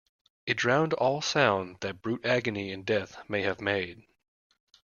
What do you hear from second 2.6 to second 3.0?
and